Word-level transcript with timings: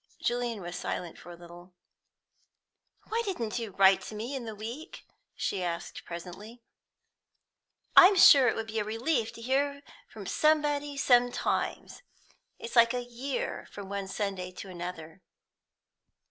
Julian 0.19 0.61
was 0.63 0.75
silent 0.75 1.19
for 1.19 1.29
a 1.29 1.35
little. 1.35 1.75
"Why 3.09 3.21
didn't 3.23 3.59
you 3.59 3.69
write 3.69 4.01
to 4.05 4.15
me 4.15 4.35
in 4.35 4.45
the 4.45 4.55
week?" 4.55 5.03
she 5.35 5.61
asked 5.63 6.05
presently. 6.05 6.63
"I'm 7.95 8.15
sure 8.15 8.47
it 8.47 8.55
would 8.55 8.65
be 8.65 8.79
a 8.79 8.83
relief 8.83 9.31
to 9.33 9.43
hear 9.43 9.83
from 10.09 10.25
somebody 10.25 10.97
sometimes. 10.97 12.01
It's 12.57 12.75
like 12.75 12.95
a 12.95 13.03
year 13.03 13.67
from 13.69 13.89
one 13.89 14.07
Sunday 14.07 14.51
to 14.53 14.69
another." 14.71 15.21